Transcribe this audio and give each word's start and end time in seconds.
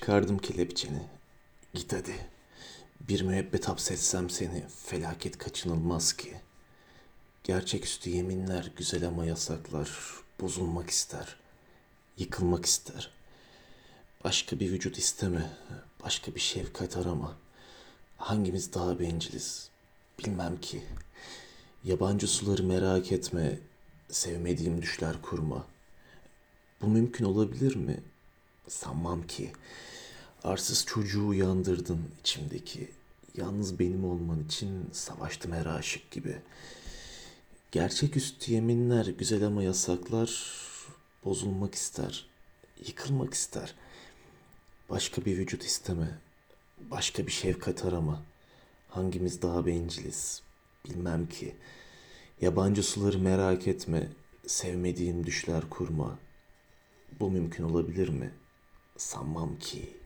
Çıkardım 0.00 0.38
kelepçeni. 0.38 1.02
Git 1.74 1.92
hadi. 1.92 2.14
Bir 3.00 3.22
müebbet 3.22 3.68
hapsetsem 3.68 4.30
seni 4.30 4.64
felaket 4.84 5.38
kaçınılmaz 5.38 6.12
ki. 6.12 6.34
Gerçeküstü 7.44 8.10
yeminler 8.10 8.72
güzel 8.76 9.08
ama 9.08 9.24
yasaklar. 9.24 9.90
Bozulmak 10.40 10.90
ister. 10.90 11.36
Yıkılmak 12.18 12.66
ister. 12.66 13.10
Başka 14.24 14.60
bir 14.60 14.72
vücut 14.72 14.98
isteme. 14.98 15.50
Başka 16.04 16.34
bir 16.34 16.40
şefkat 16.40 16.96
arama. 16.96 17.36
Hangimiz 18.16 18.74
daha 18.74 18.98
benciliz? 18.98 19.70
Bilmem 20.18 20.60
ki. 20.60 20.82
Yabancı 21.84 22.28
suları 22.28 22.62
merak 22.62 23.12
etme. 23.12 23.58
Sevmediğim 24.08 24.82
düşler 24.82 25.22
kurma. 25.22 25.66
Bu 26.82 26.86
mümkün 26.86 27.24
olabilir 27.24 27.76
mi? 27.76 28.00
Sanmam 28.68 29.26
ki. 29.26 29.52
Arsız 30.44 30.86
çocuğu 30.86 31.26
uyandırdın 31.26 32.00
içimdeki. 32.20 32.90
Yalnız 33.36 33.78
benim 33.78 34.04
olman 34.04 34.44
için 34.44 34.90
savaştım 34.92 35.52
her 35.52 35.66
aşık 35.66 36.10
gibi. 36.10 36.36
Gerçeküstü 37.72 38.52
yeminler 38.52 39.06
güzel 39.06 39.46
ama 39.46 39.62
yasaklar 39.62 40.52
bozulmak 41.24 41.74
ister. 41.74 42.26
Yıkılmak 42.86 43.34
ister. 43.34 43.74
Başka 44.90 45.24
bir 45.24 45.38
vücut 45.38 45.64
isteme. 45.64 46.18
Başka 46.90 47.26
bir 47.26 47.32
şefkat 47.32 47.84
arama. 47.84 48.22
Hangimiz 48.88 49.42
daha 49.42 49.66
benciliz? 49.66 50.42
Bilmem 50.84 51.28
ki. 51.28 51.54
Yabancı 52.40 52.82
suları 52.82 53.18
merak 53.18 53.68
etme. 53.68 54.08
Sevmediğim 54.46 55.26
düşler 55.26 55.62
kurma. 55.70 56.18
Bu 57.20 57.30
mümkün 57.30 57.64
olabilir 57.64 58.08
mi? 58.08 58.34
Sanmam 58.98 59.58
ki. 59.58 59.97